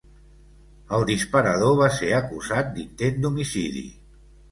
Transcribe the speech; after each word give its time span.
El 0.97 1.03
disparador 1.09 1.75
va 1.81 1.89
ser 1.97 2.09
acusat 2.21 2.73
d'intent 2.79 3.21
d'homicidi. 3.27 3.85